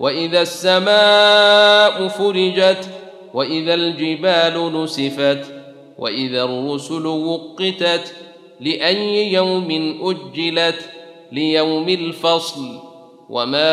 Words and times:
وإذا 0.00 0.42
السماء 0.42 2.08
فرجت 2.08 2.90
وإذا 3.34 3.74
الجبال 3.74 4.82
نسفت 4.82 5.54
وإذا 5.98 6.44
الرسل 6.44 7.06
وقتت 7.06 8.14
لأي 8.60 9.32
يوم 9.32 9.98
أجلت 10.02 10.90
ليوم 11.32 11.88
الفصل 11.88 12.78
وما 13.30 13.70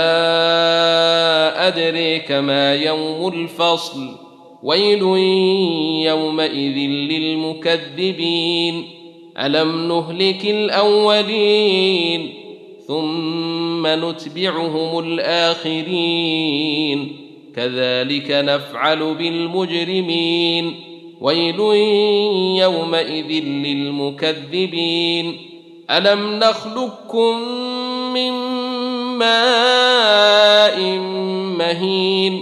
أدريك 1.68 2.32
ما 2.32 2.76
يوم 2.76 3.28
الفصل 3.34 4.16
ويل 4.64 5.02
يومئذ 6.08 6.78
للمكذبين 7.12 8.86
ألم 9.40 9.88
نهلك 9.88 10.46
الأولين 10.46 12.34
ثم 12.90 13.88
نتبعهم 13.88 15.00
الآخرين. 15.00 17.16
كذلك 17.56 18.32
نفعل 18.32 19.16
بالمجرمين. 19.16 20.74
ويل 21.22 21.60
يومئذ 22.60 23.44
للمكذبين. 23.44 25.38
ألم 25.90 26.40
نخلقكم 26.40 27.40
من 28.14 28.32
ماء 29.18 30.82
مهين؟ 31.58 32.40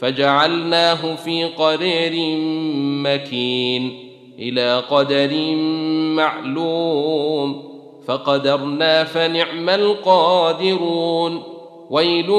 فجعلناه 0.00 1.14
في 1.14 1.44
قرير 1.44 2.36
مكين. 3.04 3.98
إلى 4.38 4.82
قدر 4.90 5.56
معلوم. 6.16 7.73
فقدرنا 8.08 9.04
فنعم 9.04 9.68
القادرون. 9.68 11.42
ويل 11.90 12.30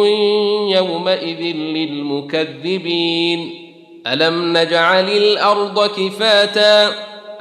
يومئذ 0.75 1.55
للمكذبين. 1.55 3.61
ألم 4.07 4.57
نجعل 4.57 5.09
الأرض 5.09 5.87
كفاتا 5.87 6.91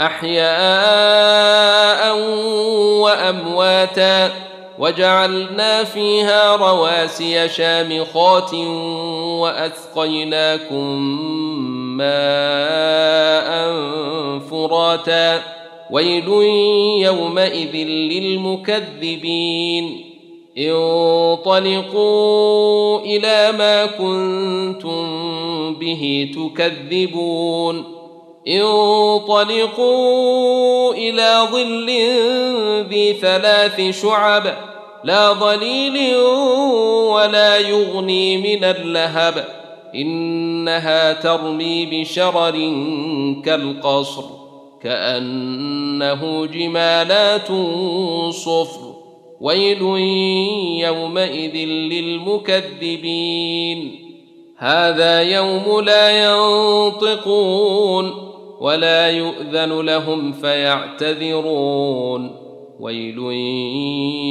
أحياء 0.00 0.44
وأمواتا 3.00 4.30
وجعلنا 4.78 5.84
فيها 5.84 6.56
رواسي 6.56 7.48
شامخات 7.48 8.54
وأسقيناكم 9.40 11.00
ماء 11.96 13.72
فراتا 14.50 15.42
ويل 15.90 16.28
يومئذ 17.02 17.76
للمكذبين. 17.86 19.84
انطلقوا 20.58 22.20
إلى 23.00 23.52
ما 23.58 23.86
كنتم 23.86 25.04
به 25.74 26.30
تكذبون. 26.34 27.84
انطلقوا 28.48 30.14
إلى 30.94 31.48
ظل 31.52 31.90
ذي 32.88 33.12
ثلاث 33.12 34.00
شعب 34.02 34.54
لا 35.04 35.32
ظليل 35.32 36.16
ولا 37.06 37.58
يغني 37.58 38.36
من 38.36 38.64
اللهب. 38.64 39.44
إنها 39.94 41.12
ترمي 41.12 41.86
بشرر 41.86 42.72
كالقصر. 43.44 44.43
كأنه 44.84 46.46
جمالات 46.46 47.48
صفر 48.30 48.94
ويل 49.40 49.82
يومئذ 50.80 51.56
للمكذبين. 51.68 54.00
هذا 54.58 55.22
يوم 55.22 55.80
لا 55.80 56.24
ينطقون 56.24 58.12
ولا 58.60 59.10
يؤذن 59.10 59.80
لهم 59.80 60.32
فيعتذرون. 60.32 62.36
ويل 62.80 63.18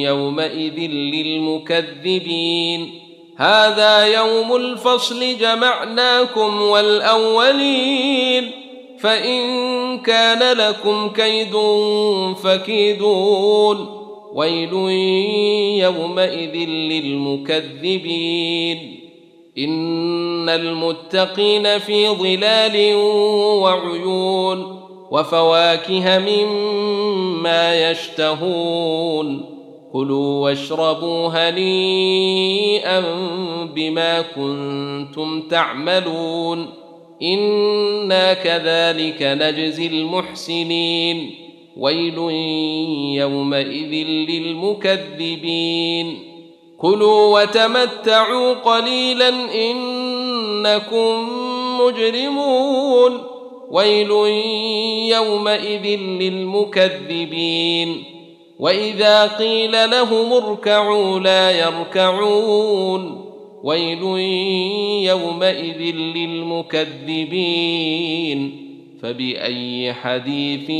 يومئذ 0.07 0.79
للمكذبين. 1.13 2.91
هذا 3.37 4.05
يوم 4.05 4.55
الفصل 4.55 5.37
جمعناكم 5.37 6.61
والأولين. 6.61 8.62
فإن 9.03 9.99
كان 9.99 10.57
لكم 10.57 11.09
كيد 11.09 11.53
فكيدون. 12.43 13.99
ويل 14.33 14.73
يومئذ 15.83 16.55
للمكذبين. 16.69 18.77
إن 19.57 20.49
المتقين 20.49 21.79
في 21.79 22.09
ظلال 22.09 22.95
وعيون 23.61 24.79
وفواكه 25.11 26.19
مما 26.19 27.91
يشتهون. 27.91 29.45
كلوا 29.93 30.43
واشربوا 30.43 31.27
هنيئا 31.27 33.03
بما 33.75 34.21
كنتم 34.21 35.41
تعملون. 35.41 36.82
أنا 37.23 38.33
كذلك 38.33 39.17
نجزي 39.21 39.87
المحسنين. 39.87 41.35
ويل 41.77 42.17
يومئذ 43.17 44.07
للمكذبين. 44.29 46.19
كلوا 46.77 47.41
وتمتعوا 47.41 48.53
قليلا 48.53 49.29
انكم 49.55 51.29
مجرمون. 51.81 53.21
ويل 53.71 54.11
يومئذ 55.15 55.99
للمكذبين. 55.99 58.03
واذا 58.59 59.27
قيل 59.27 59.71
لهم 59.71 60.33
اركعوا 60.33 61.19
لا 61.19 61.51
يركعون. 61.51 63.32
ويل 63.63 64.03
يومئذ 65.09 65.95
للمكذبين. 65.95 67.13
فبأي 69.01 69.93
حديث 69.93 70.71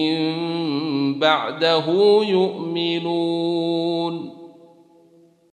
بعده 1.17 1.85
يؤمنون؟ 2.29 3.53